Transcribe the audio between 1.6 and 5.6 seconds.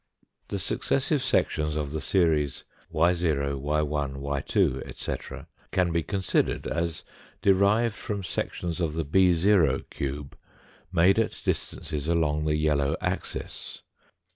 of the series, y oj y^ y 2, etc.,